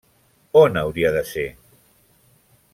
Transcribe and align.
On 0.61 0.79
hauria 0.81 1.11
de 1.17 1.23
ser? 1.33 1.45